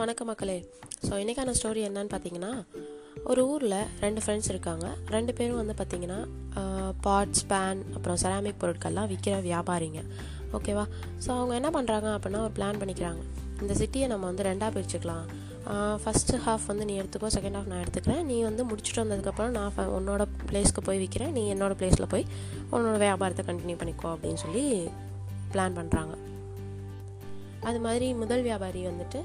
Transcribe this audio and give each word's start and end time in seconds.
வணக்கம் 0.00 0.26
மக்களே. 0.26 0.68
ஸோ 1.06 1.10
இன்றைக்கான 1.10 1.54
ஸ்டோரி 1.60 1.80
என்னன்னு 1.86 2.08
பார்த்தீங்கன்னா 2.12 2.66
ஒரு 3.24 3.48
ஊரில் 3.48 3.74
ரெண்டு 4.00 4.20
ஃப்ரெண்ட்ஸ் 4.26 4.48
இருக்காங்க. 4.48 4.94
ரெண்டு 5.08 5.32
பேரும் 5.32 5.56
வந்து 5.56 5.74
பார்த்தீங்கன்னா 5.76 6.26
பாட்ஸ் 7.02 7.42
பேன் 7.48 7.80
அப்புறம் 7.94 8.16
செராமிக் 8.22 8.60
பொருட்கள்லாம் 8.60 9.08
விற்கிற 9.08 9.36
வியாபாரிங்க. 9.42 10.00
ஓகேவா 10.52 10.84
ஸோ 11.26 11.30
அவங்க 11.30 11.54
என்ன 11.54 11.70
பண்ணுறாங்க 11.70 12.08
அப்படின்னா 12.14 12.40
ஒரு 12.40 12.52
பிளான் 12.56 12.78
பண்ணிக்கிறாங்க. 12.78 13.22
இந்த 13.60 13.74
சிட்டியை 13.74 14.06
நம்ம 14.06 14.26
வந்து 14.26 14.42
ரெண்டாக 14.42 14.70
பிரிச்சுக்கலாம். 14.70 15.26
ஃபஸ்ட்டு 16.04 16.40
ஹாஃப் 16.46 16.66
வந்து 16.66 16.84
நீ 16.84 17.00
எடுத்துக்கோ 17.00 17.26
செகண்ட் 17.34 17.58
ஹாஃப் 17.58 17.66
நான் 17.66 17.84
எடுத்துக்கிறேன். 17.84 18.22
நீ 18.22 18.42
வந்து 18.42 18.64
முடிச்சுட்டு 18.66 18.96
வந்ததுக்கப்புறம் 18.96 19.48
நான் 19.48 19.72
ஃப- 19.76 19.80
உன்னோட 19.80 20.24
பிளேஸ்க்கு 20.52 20.82
போய் 20.84 21.02
விற்கிறேன் 21.02 21.32
நீ 21.32 21.54
என்னோட 21.54 21.74
பிளேஸில் 21.74 22.08
போய் 22.08 22.26
உன்னோட 22.72 22.98
வியாபாரத்தை 22.98 23.44
கண்டினியூ 23.44 23.76
பண்ணிக்கோ 23.76 24.16
அப்படின்னு 24.16 24.34
சொல்லி 24.34 24.86
பிளான் 25.52 25.76
பண்ணுறாங்க 25.78 26.16
அது 27.60 27.80
மாதிரி 27.80 28.12
முதல் 28.12 28.42
வியாபாரி 28.42 28.86
வந்துட்டு 28.86 29.20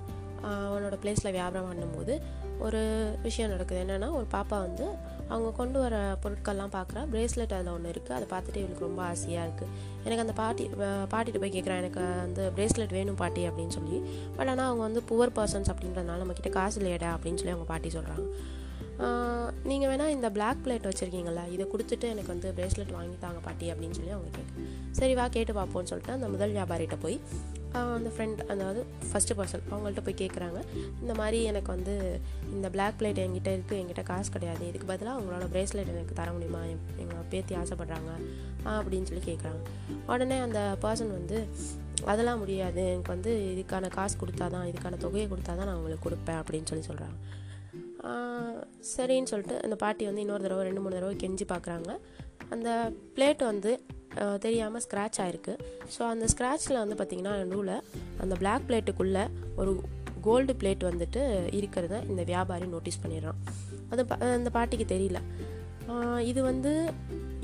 அவனோட 0.50 0.96
பிளேஸில் 1.04 1.32
வியாபாரம் 1.32 1.70
பண்ணும்போது 1.72 2.14
ஒரு 2.60 2.82
விஷயம் 3.24 3.52
நடக்குது. 3.52 3.80
என்னென்னா 3.84 4.10
ஒரு 4.12 4.26
பாப்பா 4.32 4.58
வந்து 4.66 4.86
அவங்க 5.28 5.50
கொண்டு 5.52 5.78
வர 5.80 5.96
பொருட்கள்லாம் 6.24 6.74
பார்க்குறா 6.76 7.02
பிரேஸ்லெட் 7.14 7.54
அதில் 7.56 7.72
ஒன்று 7.74 7.92
இருக்குது 7.94 8.16
அதை 8.18 8.28
பார்த்துட்டு 8.34 8.62
இவளுக்கு 8.64 8.86
ரொம்ப 8.86 9.02
ஆசையாக 9.02 9.46
இருக்குது 9.48 9.72
எனக்கு 10.04 10.24
அந்த 10.26 10.36
பாட்டி 10.42 10.66
பாட்டிகிட்ட 11.14 11.40
போய் 11.44 11.56
கேட்குறேன் 11.56 11.82
எனக்கு 11.84 12.02
வந்து 12.26 12.44
பிரேஸ்லெட் 12.58 12.94
வேணும் 12.98 13.16
பாட்டி 13.16 13.44
அப்படின்னு 13.50 13.76
சொல்லி. 13.78 13.98
பட் 14.36 14.48
ஆனால் 14.48 14.68
அவங்க 14.68 14.84
வந்து 14.84 15.04
புவர் 15.12 15.34
பர்சன்ஸ் 15.40 15.72
அப்படின்றதுனால 15.74 16.22
நம்மக்கிட்ட 16.24 16.50
காசு 16.50 16.80
இல்லையடா 16.82 17.10
அப்படின்னு 17.16 17.42
சொல்லி 17.42 17.56
அவங்க 17.56 17.70
பாட்டி 17.74 17.92
சொல்கிறாங்க 17.98 18.28
நீங்கள் 19.64 19.90
வேணால் 19.92 20.14
இந்த 20.18 20.28
பிளாக் 20.32 20.62
பிளேட் 20.66 20.88
வச்சுருக்கீங்களா 20.90 21.42
இதை 21.52 21.66
கொடுத்துட்டு 21.74 22.06
எனக்கு 22.14 22.32
வந்து 22.34 22.50
பிரேஸ்லெட் 22.58 22.94
வாங்கி 22.94 23.18
தாங்க 23.20 23.40
பாட்டி 23.40 23.72
அப்படின்னு 23.72 23.92
சொல்லி 23.92 24.12
அவங்க 24.12 24.30
கேட்கு 24.38 24.62
சரி 24.92 25.16
வா 25.16 25.28
கேட்டு 25.28 25.54
பார்ப்போம்னு 25.54 25.92
சொல்லிட்டு 25.92 26.14
அந்த 26.14 26.28
முதல் 26.28 26.54
வியாபாரிகிட்ட 26.54 26.98
போய் 27.02 27.18
அந்த 27.98 28.10
ஃப்ரெண்ட் 28.16 28.42
அதாவது 28.54 28.82
ஃபஸ்ட்டு 29.10 29.36
பர்சன் 29.40 29.64
அவங்கள்ட்ட 29.72 30.02
போய் 30.08 30.18
கேட்குறாங்க 30.22 30.60
இந்த 31.02 31.14
மாதிரி 31.20 31.40
எனக்கு 31.52 31.70
வந்து 31.76 31.94
இந்த 32.56 32.68
பிளாக் 32.76 32.98
பிளேட் 33.00 33.22
என்கிட்ட 33.24 33.50
இருக்குது 33.56 33.80
என்கிட்ட 33.82 34.04
காசு 34.12 34.30
கிடையாது. 34.36 34.64
இதுக்கு 34.70 34.88
பதிலாக 34.92 35.16
அவங்களோட 35.18 35.48
ப்ரேஸ்லெட் 35.54 35.94
எனக்கு 35.96 36.20
தர 36.20 36.28
முடியுமா? 36.36 36.62
எங்கள் 37.04 37.26
பேத்தி 37.34 37.56
ஆசைப்பட்றாங்க 37.62 38.12
அப்படின்னு 38.76 39.10
சொல்லி 39.12 39.26
கேட்குறாங்க 39.30 39.64
உடனே 40.12 40.38
அந்த 40.48 40.62
பர்சன் 40.86 41.16
வந்து 41.20 41.40
அதெல்லாம் 42.12 42.42
முடியாது. 42.44 42.82
எனக்கு 42.94 43.14
வந்து 43.16 43.32
இதுக்கான 43.54 43.90
காசு 43.98 44.16
கொடுத்தா 44.24 44.46
தான் 44.56 44.68
இதுக்கான 44.72 45.00
தொகையை 45.06 45.28
கொடுத்தா 45.34 45.52
தான் 45.60 45.68
நான் 45.70 45.80
உங்களுக்கு 45.80 46.08
கொடுப்பேன் 46.08 46.40
அப்படின்னு 46.42 46.70
சொல்லி 46.72 46.88
சொல்கிறாங்க 46.90 47.18
சரின்னு 48.94 49.30
சொல்லிட்டு 49.30 49.56
அந்த 49.66 49.76
பாட்டி 49.84 50.04
வந்து 50.10 50.24
இன்னொரு 50.24 50.44
தடவை 50.44 50.64
ரெண்டு 50.68 50.82
மூணு 50.82 50.98
தடவை 50.98 51.16
கெஞ்சி 51.22 51.46
பார்க்குறாங்க 51.52 51.92
அந்த 52.54 52.70
பிளேட் 53.16 53.42
வந்து 53.52 53.72
தெரியாமல் 54.46 54.84
ஸ்க்ராட்ச் 54.86 55.20
ஆயிருக்கு. 55.24 55.54
ஸோ 55.96 56.02
அந்த 56.14 56.26
ஸ்க்ராட்சில் 56.34 56.82
வந்து 56.84 56.98
பார்த்திங்கன்னா 57.00 57.34
நடுவில் 57.44 57.76
அந்த 58.24 58.34
பிளாக் 58.42 58.68
பிளேட்டுக்குள்ளே 58.70 59.24
ஒரு 59.62 59.74
கோல்டு 60.28 60.54
பிளேட் 60.62 60.84
வந்துட்டு 60.92 61.22
இருக்கிறத 61.60 61.96
இந்த 62.12 62.22
வியாபாரி 62.32 62.68
நோட்டீஸ் 62.76 63.02
பண்ணிடுறான். 63.04 63.40
அது 63.92 64.06
அந்த 64.38 64.52
பாட்டிக்கு 64.58 64.88
தெரியல. 64.96 65.22
இது 66.32 66.40
வந்து 66.52 66.72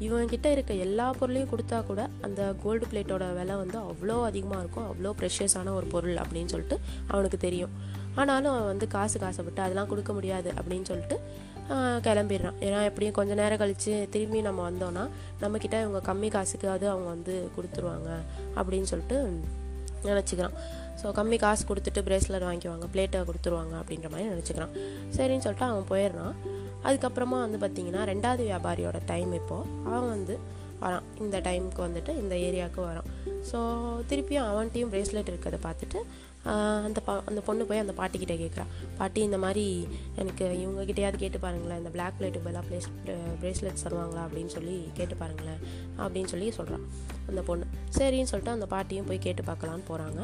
இவங்கிட்ட 0.06 0.48
இருக்க 0.54 0.74
எல்லா 0.86 1.08
பொருளையும் 1.18 1.50
கொடுத்தா 1.52 1.80
கூட 1.90 2.02
அந்த 2.28 2.42
கோல்டு 2.64 2.86
பிளேட்டோட 2.92 3.26
விலை 3.40 3.56
வந்து 3.64 3.78
அவ்வளோ 3.90 4.16
அதிகமாக 4.30 4.62
இருக்கும் 4.64 4.88
அவ்வளோ 4.92 5.12
ப்ரெஷியஸான 5.20 5.74
ஒரு 5.80 5.88
பொருள் 5.94 6.18
அப்படின்னு 6.24 6.52
சொல்லிட்டு 6.54 6.78
அவனுக்கு 7.14 7.40
தெரியும். 7.46 7.74
ஆனாலும் 8.20 8.52
அவன் 8.54 8.70
வந்து 8.72 8.88
காசு 8.96 9.18
காசைப்பட்டு 9.24 9.62
அதெல்லாம் 9.66 9.90
கொடுக்க 9.92 10.12
முடியாது 10.18 10.50
அப்படின்னு 10.60 10.88
சொல்லிட்டு 10.92 11.18
கிளம்பிடுறான். 12.06 12.58
ஏன்னா 12.68 12.80
எப்படியும் 12.90 13.18
கொஞ்சம் 13.18 13.40
நேரம் 13.42 13.62
கழித்து 13.62 13.94
திரும்பி 14.14 14.40
நம்ம 14.48 14.64
வந்தோன்னா 14.70 15.04
நம்மக்கிட்ட 15.42 15.76
இவங்க 15.84 16.00
கம்மி 16.10 16.30
காசுக்கு 16.36 16.68
அது 16.76 16.86
அவங்க 16.94 17.08
வந்து 17.16 17.36
கொடுத்துருவாங்க 17.56 18.10
அப்படின்னு 18.60 18.90
சொல்லிட்டு 18.92 19.18
நினச்சிக்கிறான். 20.10 20.56
ஸோ 21.02 21.10
கம்மி 21.18 21.38
காசு 21.44 21.64
கொடுத்துட்டு 21.70 22.02
பிரேஸ்லெட் 22.08 22.48
வாங்கிக்குவாங்க 22.48 22.88
பிளேட்டை 22.94 23.20
கொடுத்துருவாங்க 23.30 23.74
அப்படின்ற 23.82 24.08
மாதிரி 24.14 24.32
நினச்சிக்கிறான். 24.34 24.74
சரின்னு 25.18 25.46
சொல்லிட்டு 25.46 25.68
அவன் 25.70 25.90
போயிடுறான். 25.92 26.36
அதுக்கப்புறமா 26.88 27.38
வந்து 27.46 27.60
பார்த்திங்கன்னா 27.64 28.04
ரெண்டாவது 28.12 28.44
வியாபாரியோட 28.50 29.00
டைம் 29.12 29.32
இப்போது 29.40 29.70
அவன் 29.92 30.12
வந்து 30.16 30.36
வரான். 30.84 31.08
இந்த 31.24 31.38
டைமுக்கு 31.48 31.82
வந்துட்டு 31.88 32.12
இந்த 32.22 32.36
ஏரியாவுக்கு 32.48 32.82
வரான். 32.90 33.10
ஸோ 33.50 33.60
திருப்பியும் 34.10 34.48
அவன்கிட்டையும் 34.52 34.92
பிரேஸ்லெட் 34.94 35.32
இருக்கிறத 35.32 35.60
பார்த்துட்டு 35.68 36.00
அந்த 36.44 37.00
பா 37.00 37.24
அந்த 37.26 37.42
பொண்ணு 37.42 37.66
போய் 37.66 37.78
அந்த 37.78 37.94
பாட்டிக்கிட்ட 37.98 38.36
கேட்குறா 38.44 38.66
பாட்டி 38.98 39.22
இந்த 39.22 39.38
மாதிரி 39.38 39.88
எனக்கு 40.16 40.46
இவங்ககிட்டயாவது 40.46 41.16
கேட்டு 41.16 41.40
பாருங்களேன். 41.40 41.78
இந்த 41.78 41.90
பிளாக் 41.90 42.14
பிளேட்டு 42.20 42.44
பதிலாக 42.44 42.66
ப்ளேஸ் 42.68 42.88
ப்ரேஸ்லெட்ஸ் 43.42 43.84
தருவாங்களா 43.84 44.24
அப்படின்னு 44.28 44.46
சொல்லி 44.46 44.90
கேட்டு 44.94 45.16
பாருங்களேன் 45.16 45.60
அப்படின்னு 45.98 46.26
சொல்லி 46.26 46.52
சொல்கிறான் 46.52 46.86
அந்த 47.28 47.42
பொண்ணு. 47.42 47.66
சரின்னு 47.98 48.32
சொல்லிட்டு 48.32 48.52
அந்த 48.52 48.66
பாட்டியும் 48.66 49.06
போய் 49.06 49.18
கேட்டு 49.18 49.44
பார்க்கலான்னு 49.44 49.88
போகிறாங்க 49.90 50.22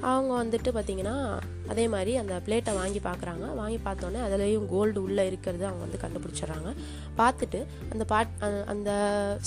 அவங்க 0.00 0.32
வந்துட்டு 0.44 0.70
பார்த்திங்கன்னா 0.70 1.40
அதே 1.68 1.88
மாதிரி 1.88 2.16
அந்த 2.16 2.40
பிளேட்டை 2.46 2.74
வாங்கி 2.74 2.98
பார்க்குறாங்க 2.98 3.54
வாங்கி 3.54 3.78
பார்த்தோன்னே 3.84 4.20
அதுலேயும் 4.26 4.66
கோல்டு 4.66 5.02
உள்ளே 5.02 5.26
இருக்கிறது 5.26 5.64
அவங்க 5.66 5.84
வந்து 5.86 6.00
கண்டுபிடிச்சிடுறாங்க. 6.02 6.70
பார்த்துட்டு 7.18 7.60
அந்த 7.92 8.04
பாட் 8.04 8.32
அந்த- 8.40 8.64
அந்த 8.66 8.90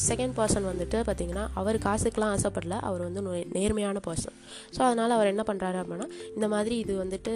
செகண்ட் 0.07 0.35
பர்சன் 0.38 0.67
வந்துட்டு 0.69 0.97
பார்த்திங்கன்னா 1.07 1.45
அவர் 1.53 1.78
காசுக்கெலாம் 1.78 2.33
ஆசைப்படல. 2.35 2.75
அவர் 2.81 3.01
வந்து 3.01 3.22
நேர்மையான 3.53 4.00
பர்சன் 4.07 4.35
ஸோ 4.75 4.81
அதனால் 4.81 5.09
அவர் 5.09 5.28
என்ன 5.28 5.44
பண்ணுறாரு 5.47 5.79
அப்படின்னா 5.81 6.07
இந்த 6.35 6.47
மாதிரி 6.47 6.78
இது 6.78 6.94
வந்துட்டு 7.03 7.33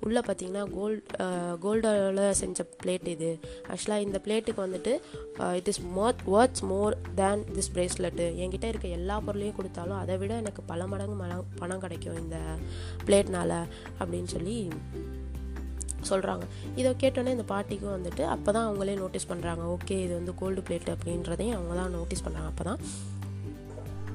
உள்ளே 0.00 0.20
பார்த்தீங்கன்னா 0.20 0.64
கோல்ட் 0.74 1.10
கோல்டால் 1.62 2.30
செஞ்ச 2.32 2.58
பிளேட் 2.82 3.06
இது. 3.06 3.30
ஆக்சுவலாக 3.68 4.00
இந்த 4.00 4.20
பிளேட்டுக்கு 4.24 4.62
வந்துட்டு 4.66 4.92
it 5.54 5.68
is 5.68 5.80
more 5.90 6.14
words 6.26 6.64
more 6.64 6.96
than 7.14 7.44
this 7.54 7.70
bracelet 7.74 8.26
என்கிட்ட 8.42 8.64
இருக்க 8.64 8.88
எல்லா 8.98 9.20
பொருளையும் 9.20 9.56
கொடுத்தாலும் 9.56 9.98
அதை 9.98 10.16
விட 10.16 10.34
எனக்கு 10.34 10.62
பல 10.62 10.86
மடங்கு 10.86 11.24
மல 11.24 11.32
பணம் 11.56 11.80
கிடைக்கும் 11.80 12.18
இந்த 12.18 12.36
பிளேட்னால் 13.06 13.56
அப்படின்னு 14.00 14.19
அப்படின்னு 14.20 14.36
சொல்லி 14.36 14.70
சொல்கிறாங்க 16.08 16.44
இதை 16.76 16.94
கேட்டோன்னே 17.00 17.26
இந்த 17.26 17.44
பாட்டிக்கும் 17.48 17.94
வந்துட்டு 17.94 18.24
அப்போ 18.24 18.52
தான் 18.52 18.66
அவங்களே 18.68 18.94
நோட்டீஸ் 18.94 19.26
பண்ணுறாங்க 19.28 19.62
ஓகே 19.64 20.00
இது 20.00 20.14
வந்து 20.14 20.34
கோல்டு 20.34 20.60
பிளேட் 20.60 20.88
அப்படின்றதையும் 20.88 21.54
அவங்க 21.54 21.74
தான் 21.74 21.90
நோட்டீஸ் 21.90 22.24
பண்ணுறாங்க 22.24 22.46
அப்போ 22.46 22.64
தான் 22.64 22.80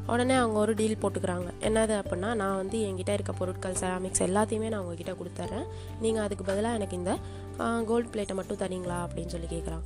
உடனே 0.07 0.33
அவங்க 0.33 0.59
ஒரு 0.59 0.73
டீல் 0.73 0.97
போட்டுக்கிறாங்க. 1.01 1.49
என்னது 1.61 1.93
அப்படின்னா 2.01 2.33
நான் 2.33 2.55
வந்து 2.55 2.77
என்கிட்ட 2.77 3.13
இருக்க 3.13 3.31
பொருட்கள் 3.31 3.73
செராமிக்ஸ் 3.73 4.21
எல்லாத்தையுமே 4.21 4.69
நான் 4.69 4.81
உங்ககிட்ட 4.81 5.11
கொடுத்துட்றேன் 5.11 5.65
நீங்கள் 6.01 6.23
அதுக்கு 6.23 6.43
பதிலாக 6.43 6.75
எனக்கு 6.75 6.95
இந்த 6.95 7.17
கோல்டு 7.85 8.09
பிளேட்டை 8.13 8.33
மட்டும் 8.33 8.57
தரீங்களா 8.57 8.97
அப்படின்னு 9.05 9.27
சொல்லி 9.27 9.47
கேட்குறாங்க 9.47 9.85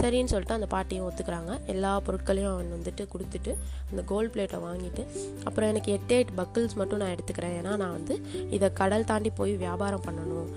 சரின்னு 0.00 0.30
சொல்லிட்டு 0.32 0.56
அந்த 0.58 0.68
பாட்டியும் 0.74 1.06
ஒத்துக்கிறாங்க. 1.08 1.52
எல்லா 1.72 1.90
பொருட்களையும் 2.06 2.52
அவன் 2.52 2.70
வந்துட்டு 2.76 3.02
கொடுத்துட்டு 3.12 3.52
அந்த 3.90 4.02
கோல்டு 4.10 4.30
பிளேட்டை 4.34 4.58
வாங்கிட்டு 4.66 5.02
அப்புறம் 5.48 5.68
எனக்கு 5.72 5.90
எட்டு 5.96 6.14
எயிட் 6.16 6.32
பக்கிள்ஸ் 6.40 6.76
மட்டும் 6.80 7.00
நான் 7.02 7.12
எடுத்துக்கிறேன். 7.14 7.54
ஏன்னா 7.60 7.72
நான் 7.82 7.94
வந்து 7.98 8.14
இதை 8.56 8.68
கடல் 8.80 9.08
தாண்டி 9.10 9.30
போய் 9.40 9.52
வியாபாரம் 9.64 10.04
பண்ணணும். 10.06 10.48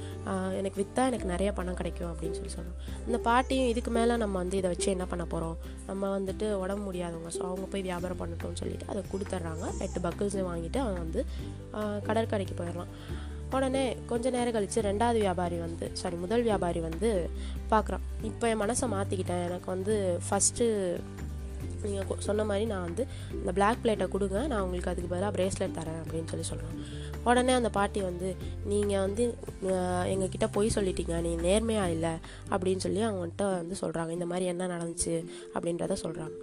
எனக்கு 0.59 0.78
விற்றா 0.81 1.03
எனக்கு 1.11 1.28
நிறைய 1.34 1.50
பணம் 1.59 1.79
கிடைக்கும் 1.81 2.09
அப்படின்னு 2.11 2.38
சொல்லி 2.39 2.53
சொன்னோம் 2.57 2.79
இந்த 3.07 3.19
பாட்டியும் 3.28 3.69
இதுக்கு 3.73 3.94
மேலே 3.97 4.16
நம்ம 4.23 4.35
வந்து 4.44 4.57
இதை 4.61 4.72
வச்சு 4.73 4.89
என்ன 4.95 5.07
பண்ண 5.11 5.25
போகிறோம் 5.34 5.57
நம்ம 5.89 6.09
வந்துட்டு 6.17 6.47
உடம்பு 6.63 6.84
முடியாதவங்க 6.88 7.31
ஸோ 7.38 7.44
அவங்க 7.51 7.67
போய் 7.73 7.88
வியாபாரம் 7.89 8.22
பண்ணட்டும்னு 8.23 8.61
சொல்லிட்டு 8.63 8.89
அதை 8.94 9.03
கொடுத்துட்றாங்க. 9.13 9.66
எட்டு 9.88 10.01
பக்கிள்ஸையும் 10.07 10.50
வாங்கிட்டு 10.51 10.81
அவன் 10.85 11.01
வந்து 11.05 11.22
கடற்கரைக்கு 12.09 12.57
போயிடலாம் 12.59 12.91
உடனே 13.51 13.83
கொஞ்ச 14.06 14.29
நேரம் 14.29 14.53
கழித்து 14.53 14.81
ரெண்டாவது 14.81 15.19
வியாபாரி 15.25 15.57
வந்து 15.57 15.89
சாரி 15.94 16.16
முதல் 16.16 16.41
வியாபாரி 16.41 16.79
வந்து 16.79 17.29
பார்க்குறான் 17.72 18.03
இப்போ 18.22 18.47
என் 18.47 18.61
மனசை 18.61 18.88
மாற்றிக்கிட்டேன் 18.95 19.45
எனக்கு 19.50 19.66
வந்து 19.66 20.19
ஃபஸ்ட்டு 20.28 20.66
நீங்கள் 21.81 22.22
சொன்ன 22.25 22.44
மாதிரி 22.50 22.66
நான் 22.66 22.81
வந்து 22.81 23.07
இந்த 23.39 23.51
பிளாக் 23.51 23.81
பிளேட்டை 23.84 24.07
கொடுங்க. 24.13 24.47
நான் 24.47 24.61
உங்களுக்கு 24.61 24.91
அதுக்கு 24.91 25.09
பதிலாக 25.11 25.34
பிரேஸ்லெட் 25.38 25.78
தரேன் 25.79 26.00
அப்படின்னு 26.03 26.31
சொல்லி 26.31 26.45
சொல்கிறேன் 26.50 26.78
உடனே 27.23 27.53
அந்த 27.53 27.69
பாட்டி 27.69 28.01
வந்து 28.01 28.35
நீங்கள் 28.72 29.03
வந்து 29.05 29.23
எங்ககிட்ட 30.13 30.47
பொய் 30.51 30.75
சொல்லிட்டீங்க. 30.75 31.22
நீ 31.22 31.35
நேர்மையாக 31.47 31.91
இல்லை 31.91 32.13
அப்படின்னு 32.50 32.84
சொல்லி 32.85 33.03
அவங்கள்ட்ட 33.07 33.45
வந்து 33.61 33.75
சொல்கிறாங்க 33.81 34.09
இந்த 34.09 34.25
மாதிரி 34.25 34.45
என்ன 34.45 34.67
நடந்துச்சு 34.75 35.16
அப்படின்றத 35.55 35.97
சொல்கிறாங்க 36.03 36.35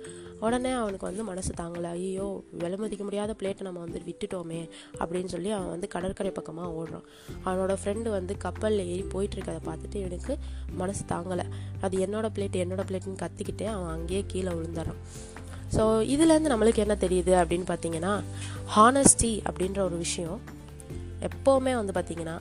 உடனே 0.46 0.70
அவனுக்கு 0.80 1.06
வந்து 1.08 1.24
மனசு 1.30 1.52
தாங்கலை. 1.60 1.90
ஐயோ 1.98 2.26
விலை 2.60 2.76
மதிக்க 2.82 3.02
முடியாத 3.08 3.34
பிளேட்டை 3.40 3.64
நம்ம 3.66 3.82
வந்து 3.84 4.00
விட்டுட்டோமே 4.08 4.60
அப்படின்னு 5.00 5.32
சொல்லி 5.34 5.50
அவன் 5.56 5.72
வந்து 5.74 5.88
கடற்கரை 5.94 6.32
பக்கமாக 6.38 6.70
ஓடுறான். 6.78 7.06
அவனோட 7.46 7.74
ஃப்ரெண்டு 7.80 8.08
வந்து 8.16 8.36
கப்பலில் 8.46 8.88
ஏறி 8.92 9.04
போயிட்டுருக்கதை 9.14 9.62
பார்த்துட்டு 9.68 10.00
எனக்கு 10.08 10.34
மனசு 10.82 11.04
தாங்கலை. 11.14 11.46
அது 11.84 11.96
என்னோட 12.06 12.28
பிளேட் 12.38 12.62
என்னோட 12.64 12.84
பிளேட்டுன்னு 12.90 13.22
கத்திக்கிட்டே 13.24 13.68
அவன் 13.76 13.94
அங்கேயே 13.96 14.22
கீழே 14.32 14.52
விழுந்துடுறான் 14.58 15.00
ஸோ 15.76 15.82
இதுலேருந்து 16.14 16.52
நம்மளுக்கு 16.52 16.82
என்ன 16.84 16.94
தெரியுது 17.04 17.32
அப்படின்னு 17.42 17.66
பார்த்தீங்கன்னா 17.70 18.14
ஹானஸ்டி 18.74 19.30
அப்படின்ற 19.48 19.80
ஒரு 19.88 19.96
விஷயம் 20.06 20.40
எப்போவுமே 21.28 21.72
வந்து 21.78 21.92
பார்த்தீங்கன்னா 21.96 22.36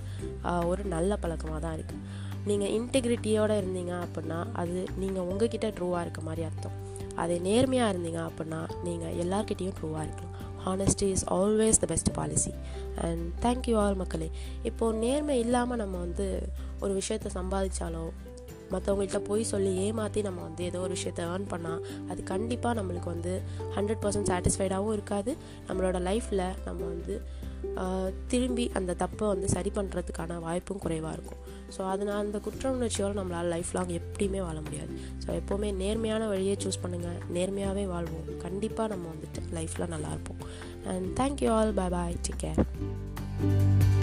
ஒரு 0.71 0.83
நல்ல 0.95 1.17
பழக்கமாக 1.23 1.59
தான் 1.65 1.75
இருக்குது 1.77 2.01
நீங்கள் 2.49 2.71
இன்டெகிரிட்டியோடு 2.77 3.57
இருந்தீங்க 3.61 3.93
அப்படின்னா 4.05 4.39
அது 4.61 4.77
நீங்கள் 5.01 5.27
உங்ககிட்ட 5.31 5.67
ட்ரூவாக 5.77 6.03
இருக்க 6.05 6.21
மாதிரி 6.27 6.43
அர்த்தம். 6.47 6.75
அதே 7.15 7.37
நேர்மையாக 7.39 7.97
இருந்தீங்க 7.97 8.29
அப்படின்னா 8.29 8.59
நீங்கள் 8.83 9.13
எல்லார்கிட்டேயும் 9.13 9.77
ட்ரூவாக 9.81 10.03
இருக்கலாம். 10.03 10.35
Honesty 10.65 11.07
is 11.07 11.25
always 11.33 11.79
the 11.79 11.85
best 11.85 12.11
policy 12.13 12.53
and 12.95 13.45
thank you 13.45 13.75
all 13.75 13.95
மக்களே. 13.95 14.31
இப்போது 14.63 14.97
நேர்மை 14.97 15.39
இல்லாமல் 15.39 15.77
நம்ம 15.77 15.97
வந்து 15.97 16.49
ஒரு 16.79 16.93
விஷயத்தை 16.93 17.31
சம்பாதிச்சாலோ 17.41 18.05
மற்றவங்கள்ட்ட 18.71 19.19
போய் 19.19 19.43
சொல்லி 19.43 19.75
ஏமாற்றி 19.75 20.21
நம்ம 20.21 20.41
வந்து 20.41 20.63
ஏதோ 20.63 20.79
ஒரு 20.79 20.89
விஷயத்தை 20.89 21.25
ஏர்ன் 21.25 21.47
பண்ணால் 21.49 21.81
அது 22.09 22.23
கண்டிப்பாக 22.23 22.81
நம்மளுக்கு 22.81 23.05
வந்து 23.05 23.41
ஹண்ட்ரட் 23.75 24.03
பர்சன்ட் 24.03 24.29
சாட்டிஸ்ஃபைடாகவும் 24.31 24.91
இருக்காது. 24.91 25.37
நம்மளோட 25.67 25.99
லைஃப்பில் 26.09 26.45
நம்ம 26.65 26.85
வந்து 26.85 27.21
திரும்பி 28.27 28.65
அந்த 28.79 28.95
தப்பை 29.03 29.25
வந்து 29.33 29.47
சரி 29.55 29.71
பண்ணுறதுக்கான 29.75 30.39
வாய்ப்பும் 30.47 30.81
குறைவாக 30.85 31.13
இருக்கும். 31.17 31.41
ஸோ 31.75 31.81
அதனால் 31.91 32.21
அந்த 32.23 32.39
குற்ற 32.39 32.71
உணர்ச்சியோடு 32.71 33.17
நம்மளால் 33.19 33.51
லைஃப் 33.53 33.71
லாங் 33.77 33.93
எப்படியுமே 33.99 34.41
வாழ 34.47 34.57
முடியாது. 34.61 34.93
ஸோ 35.25 35.29
எப்போவுமே 35.39 35.69
நேர்மையான 35.83 36.27
வழியை 36.27 36.57
சூஸ் 36.65 36.81
பண்ணுங்கள் 36.83 37.17
நேர்மையாகவே 37.37 37.85
வாழ்வோம். 37.93 38.27
கண்டிப்பாக 38.45 38.89
நம்ம 38.95 39.07
வந்துட்டு 39.13 39.43
லைஃப்பில் 39.57 39.93
நல்லாயிருப்போம் 39.95 40.43
and 40.93 41.09
thank you 41.21 41.51
all 41.57 41.73
bye 41.81 41.89
bye 41.97 42.21
take 42.27 42.41
care 42.45 44.00